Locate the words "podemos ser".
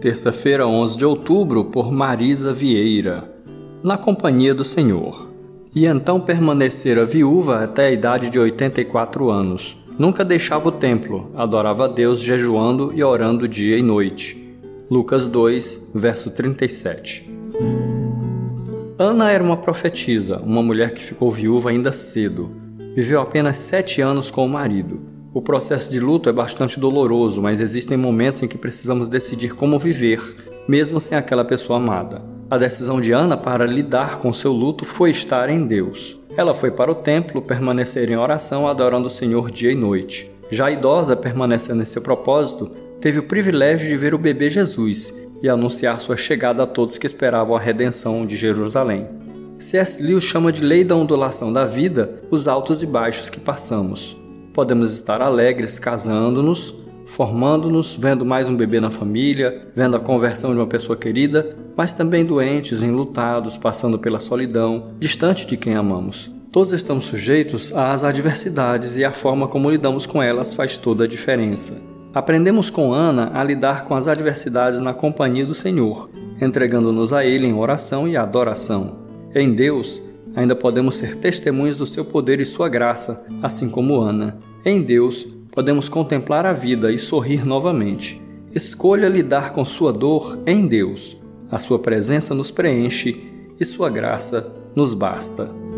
80.54-81.16